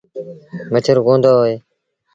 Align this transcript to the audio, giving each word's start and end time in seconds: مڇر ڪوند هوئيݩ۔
مڇر 0.71 0.97
ڪوند 1.05 1.23
هوئيݩ۔ 1.31 1.59